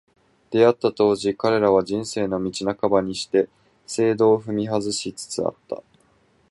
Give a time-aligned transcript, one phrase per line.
[0.49, 3.47] 出逢った当時、彼らは、「人生の道半ばにして
[3.85, 5.83] 正道を踏み外し」つつあった。